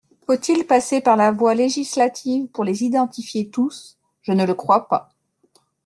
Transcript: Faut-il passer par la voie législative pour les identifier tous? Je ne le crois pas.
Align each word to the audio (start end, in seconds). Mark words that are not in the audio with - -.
Faut-il 0.25 0.65
passer 0.65 0.99
par 0.99 1.15
la 1.15 1.31
voie 1.31 1.53
législative 1.53 2.47
pour 2.47 2.63
les 2.63 2.83
identifier 2.83 3.49
tous? 3.51 3.99
Je 4.23 4.31
ne 4.31 4.47
le 4.47 4.55
crois 4.55 4.87
pas. 4.87 5.11